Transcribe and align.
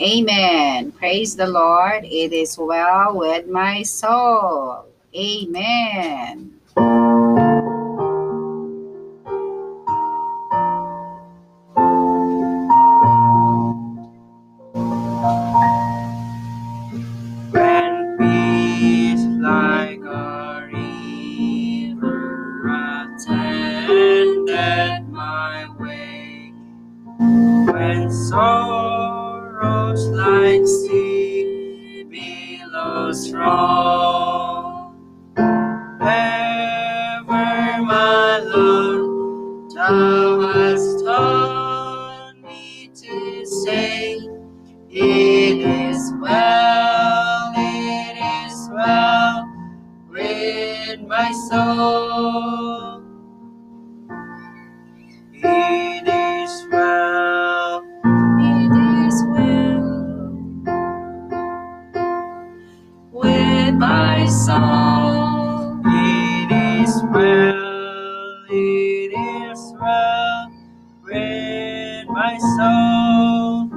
Amen. 0.00 0.92
Praise 0.92 1.36
the 1.36 1.46
Lord. 1.46 2.04
It 2.04 2.32
is 2.32 2.58
well 2.58 3.16
with 3.16 3.48
my 3.48 3.82
soul. 3.82 4.84
Amen. 5.14 6.52
When 17.50 18.16
my 25.10 25.66
way, 25.78 26.52
when 27.72 28.10
sorrows 29.56 30.06
like 30.08 30.66
sea 30.66 32.04
billows 32.10 33.32
roll, 33.32 34.92
ever 36.00 37.82
my 37.82 38.38
Lord, 38.44 39.70
thou 39.74 40.52
hast 40.52 41.04
taught 41.04 42.34
me 42.42 42.90
to 42.94 43.46
say, 43.46 44.18
It 44.90 45.58
is 45.60 46.12
well, 46.20 47.52
it 47.56 48.46
is 48.46 48.68
well 48.72 49.48
with 50.10 51.00
my 51.02 51.32
soul. 51.48 52.05
Soul. 64.46 65.80
it 65.86 66.52
is 66.52 67.02
well, 67.10 68.44
it 68.48 69.12
is 69.12 69.74
well 69.80 70.52
with 71.02 72.06
my 72.06 72.38
soul. 72.54 73.68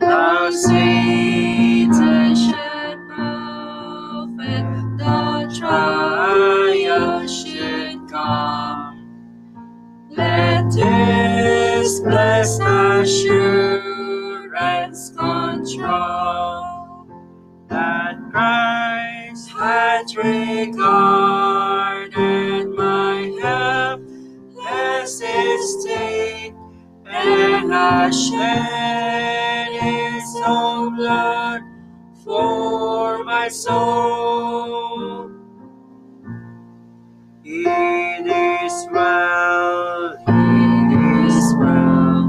Though 0.00 0.50
Satan 0.50 2.34
should 2.34 2.98
buffet, 3.14 4.66
the 4.98 5.56
trial 5.56 7.28
should 7.28 8.10
come. 8.10 8.96
Let 10.10 10.72
this 10.72 12.00
blessed 12.00 12.60
assurance 12.62 13.35
Hath 19.96 20.12
regarded 20.14 20.76
my 22.76 23.32
helpless 23.40 25.22
estate 25.22 26.52
and 27.06 27.72
hath 27.72 28.14
shed 28.14 29.72
his 29.72 30.36
own 30.46 30.96
blood 30.96 31.62
for 32.22 33.24
my 33.24 33.48
soul. 33.48 35.30
it 37.42 38.26
is 38.26 38.86
well, 38.92 40.14
It 40.28 40.92
is 41.26 41.54
well 41.58 42.28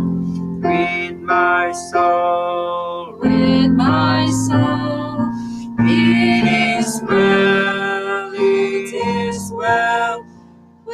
with 0.64 1.18
my 1.20 1.74
soul. 1.74 3.18
with 3.20 3.67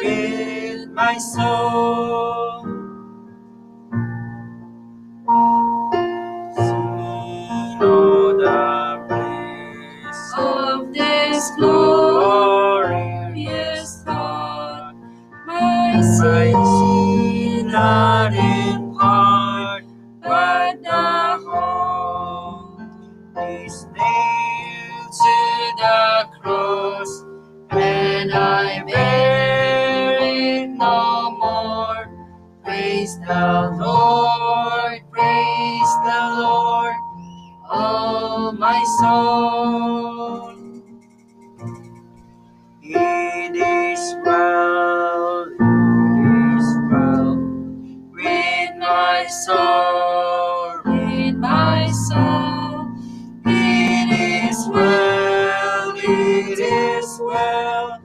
with 0.04 0.90
my 0.92 1.18
soul. 1.18 2.64
Seen 6.56 7.82
all 7.84 8.38
the 8.38 9.06
bliss 9.10 10.34
Of 10.38 10.94
this 10.94 11.52
glorious 11.58 13.04
thought, 14.06 14.96
my 15.48 16.02
sin 16.02 17.68
not 17.68 18.34
in 18.34 18.96
part, 18.96 19.86
but 20.24 20.84
the 20.84 21.40
whole. 21.48 22.80
is 23.38 23.86
nailed 23.98 25.14
to 25.14 25.36
the 25.78 26.28
cross, 26.42 26.53
Praise 33.04 33.20
the 33.20 33.78
Lord, 33.82 35.02
praise 35.12 35.94
the 36.08 36.22
Lord, 36.40 36.96
oh 37.70 38.56
my 38.58 38.82
soul. 39.02 40.56
It 42.82 43.56
is 43.58 44.16
well, 44.26 45.48
it 45.52 46.56
is 46.56 46.78
well 46.90 47.36
With 48.14 48.78
my 48.80 49.28
soul, 49.28 50.82
with 50.86 51.36
my 51.36 51.92
soul, 52.08 52.88
it 53.46 54.48
is 54.50 54.70
well, 54.70 55.94
it 55.98 56.58
is 56.58 57.20
well 57.22 58.02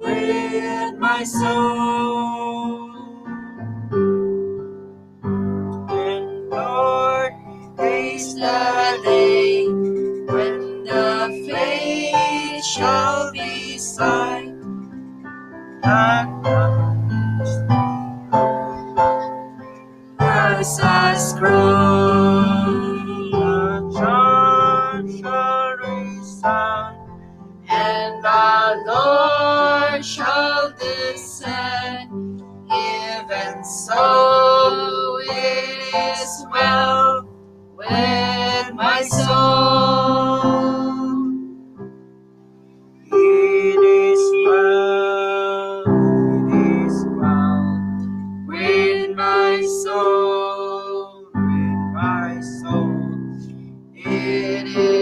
with 0.00 0.98
my 0.98 1.24
soul. 1.24 2.83
Praise 8.24 8.36
the 8.36 9.00
day 9.04 9.66
when 9.68 10.84
the 10.84 11.44
faith 11.46 12.64
shall 12.64 13.30
be 13.32 13.76
sight. 13.76 14.54
the 20.56 20.64
and 27.68 28.24
the 28.24 28.84
Lord 28.86 30.04
shall 30.04 30.72
descend. 30.80 32.10
Even 32.72 33.62
so, 33.64 34.23
my 38.74 39.02
soul. 39.02 40.42
it 43.12 43.80
is 43.80 44.20
well, 44.46 45.84
it 46.50 46.86
is 46.86 47.04
well 47.08 47.64
With 48.48 49.16
my 49.16 49.62
soul, 49.84 51.26
with 51.34 51.94
my 51.94 52.40
soul. 52.62 53.36
it 53.94 54.68
is 54.68 54.93